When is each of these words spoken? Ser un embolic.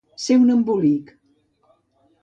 Ser 0.23 0.37
un 0.43 0.47
embolic. 0.53 1.13